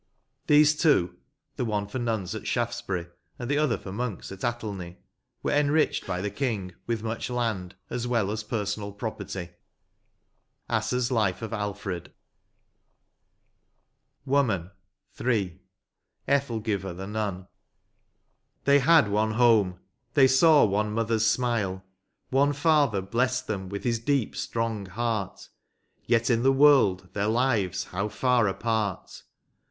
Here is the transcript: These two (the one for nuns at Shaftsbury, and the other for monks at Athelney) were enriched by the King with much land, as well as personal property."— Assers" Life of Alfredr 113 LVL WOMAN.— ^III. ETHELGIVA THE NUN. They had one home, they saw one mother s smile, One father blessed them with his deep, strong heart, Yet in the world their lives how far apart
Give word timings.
These 0.47 0.75
two 0.79 1.19
(the 1.57 1.63
one 1.63 1.85
for 1.85 1.99
nuns 1.99 2.33
at 2.33 2.47
Shaftsbury, 2.47 3.05
and 3.37 3.47
the 3.47 3.59
other 3.59 3.77
for 3.77 3.91
monks 3.91 4.31
at 4.31 4.43
Athelney) 4.43 4.97
were 5.43 5.51
enriched 5.51 6.07
by 6.07 6.21
the 6.21 6.31
King 6.31 6.73
with 6.87 7.03
much 7.03 7.29
land, 7.29 7.75
as 7.91 8.07
well 8.07 8.31
as 8.31 8.41
personal 8.41 8.93
property."— 8.93 9.49
Assers" 10.71 11.11
Life 11.11 11.43
of 11.43 11.51
Alfredr 11.51 12.07
113 14.23 14.23
LVL 14.25 14.25
WOMAN.— 14.25 14.71
^III. 15.19 15.59
ETHELGIVA 16.27 16.95
THE 16.95 17.05
NUN. 17.05 17.47
They 18.63 18.79
had 18.79 19.07
one 19.07 19.33
home, 19.33 19.81
they 20.15 20.27
saw 20.27 20.65
one 20.65 20.91
mother 20.93 21.17
s 21.17 21.27
smile, 21.27 21.83
One 22.31 22.53
father 22.53 23.03
blessed 23.03 23.45
them 23.45 23.69
with 23.69 23.83
his 23.83 23.99
deep, 23.99 24.35
strong 24.35 24.87
heart, 24.87 25.47
Yet 26.07 26.31
in 26.31 26.41
the 26.41 26.51
world 26.51 27.09
their 27.13 27.27
lives 27.27 27.83
how 27.83 28.09
far 28.09 28.47
apart 28.47 29.21